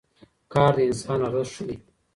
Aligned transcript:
کار 0.53 0.73
د 0.77 0.77
انسان 0.89 1.19
ارزښت 1.29 1.51
ښيي. 1.55 1.75